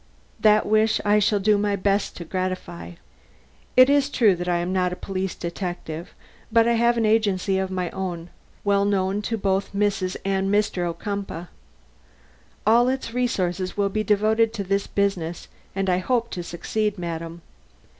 [0.39, 2.93] That wish I shall do my best to gratify.
[3.77, 6.15] It is true that I am not a police detective,
[6.51, 8.31] but I have an agency of my own,
[8.63, 10.17] well known to both Mrs.
[10.25, 10.87] and Mr.
[10.91, 11.49] Ocumpaugh.
[12.65, 17.43] All its resources will be devoted to this business and I hope to succeed, madam.